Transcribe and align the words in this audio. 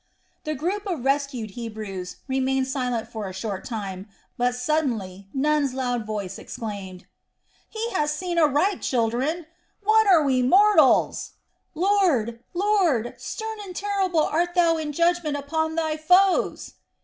The 0.45 0.55
group 0.55 0.87
of 0.87 1.05
rescued 1.05 1.51
Hebrews 1.51 2.15
remained 2.27 2.65
silent 2.67 3.11
for 3.11 3.27
a 3.29 3.33
short 3.33 3.63
time; 3.63 4.07
but 4.35 4.55
suddenly 4.55 5.27
Nun's 5.31 5.75
loud 5.75 6.07
voice 6.07 6.39
exclaimed: 6.39 7.05
"He 7.69 7.91
has 7.91 8.11
seen 8.11 8.39
aright, 8.39 8.81
children! 8.81 9.45
What 9.83 10.07
are 10.07 10.23
we 10.23 10.41
mortals! 10.41 11.33
Lord, 11.75 12.39
Lord! 12.55 13.13
Stern 13.19 13.59
and 13.63 13.75
terrible 13.75 14.23
art 14.23 14.55
Thou 14.55 14.77
in 14.77 14.91
judgment 14.91 15.37
upon 15.37 15.75
Thy 15.75 15.97
foes!" 15.97 16.73